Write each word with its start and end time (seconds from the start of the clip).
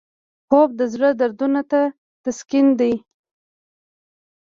خوب 0.47 0.69
د 0.79 0.81
زړه 0.93 1.09
دردونو 1.19 1.61
ته 1.71 1.81
تسکین 2.23 2.67
دی 2.79 2.93